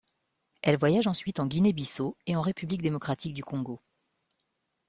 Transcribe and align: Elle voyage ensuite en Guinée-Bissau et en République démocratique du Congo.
Elle 0.63 0.77
voyage 0.77 1.05
ensuite 1.05 1.39
en 1.39 1.45
Guinée-Bissau 1.45 2.17
et 2.25 2.35
en 2.35 2.41
République 2.41 2.81
démocratique 2.81 3.35
du 3.35 3.43
Congo. 3.43 3.79